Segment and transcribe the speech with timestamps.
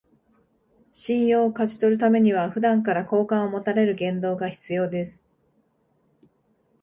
[0.91, 5.23] 信用を勝ち取るためには、普段から好感を持たれる言動が必要です